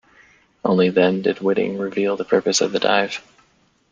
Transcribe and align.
Only 0.65 0.89
then 0.89 1.21
did 1.21 1.41
Whiting 1.41 1.77
reveal 1.77 2.17
the 2.17 2.25
purpose 2.25 2.59
of 2.61 2.71
the 2.71 2.79
dive. 2.79 3.21